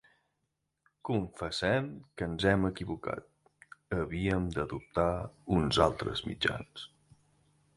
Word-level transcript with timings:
Confessem 1.09 1.89
que 2.21 2.27
ens 2.31 2.47
hem 2.53 2.65
equivocat: 2.69 3.27
havíem 3.99 4.49
d'adoptar 4.57 5.07
uns 5.59 5.81
altres 5.89 6.25
mitjans. 6.31 6.89